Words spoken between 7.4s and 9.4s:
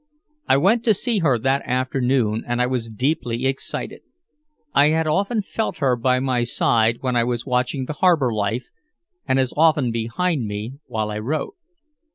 watching the harbor life and